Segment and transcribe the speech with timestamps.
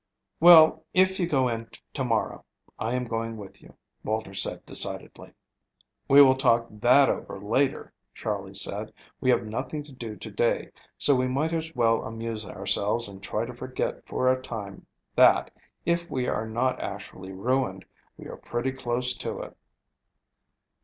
[0.39, 2.43] "Well, if you go in to morrow,
[2.79, 5.31] I am going with you," Walter said decidedly.
[6.07, 8.91] "We will talk that over later," Charley said.
[9.19, 13.21] "We have nothing to do to day so we might as well amuse ourselves and
[13.21, 15.51] try to forget for a time that,
[15.85, 17.85] if we are not actually ruined,
[18.17, 19.55] we are pretty close to it."